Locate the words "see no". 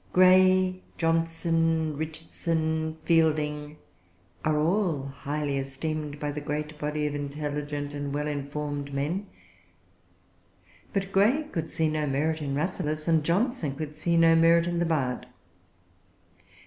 11.69-12.07, 14.01-14.35